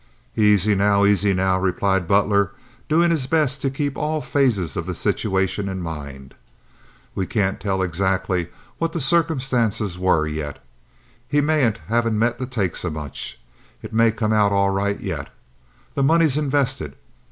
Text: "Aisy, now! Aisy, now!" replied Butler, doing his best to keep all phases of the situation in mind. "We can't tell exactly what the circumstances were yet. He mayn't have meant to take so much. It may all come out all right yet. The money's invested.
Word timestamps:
"Aisy, 0.35 0.73
now! 0.73 1.03
Aisy, 1.03 1.31
now!" 1.31 1.59
replied 1.59 2.07
Butler, 2.07 2.53
doing 2.89 3.11
his 3.11 3.27
best 3.27 3.61
to 3.61 3.69
keep 3.69 3.95
all 3.95 4.19
phases 4.19 4.75
of 4.75 4.87
the 4.87 4.95
situation 4.95 5.69
in 5.69 5.79
mind. 5.79 6.33
"We 7.13 7.27
can't 7.27 7.59
tell 7.59 7.83
exactly 7.83 8.47
what 8.79 8.93
the 8.93 8.99
circumstances 8.99 9.99
were 9.99 10.25
yet. 10.25 10.57
He 11.27 11.39
mayn't 11.39 11.77
have 11.87 12.11
meant 12.11 12.39
to 12.39 12.47
take 12.47 12.75
so 12.75 12.89
much. 12.89 13.39
It 13.83 13.93
may 13.93 14.07
all 14.09 14.15
come 14.17 14.33
out 14.33 14.51
all 14.51 14.71
right 14.71 14.99
yet. 14.99 15.29
The 15.93 16.01
money's 16.01 16.35
invested. 16.35 16.95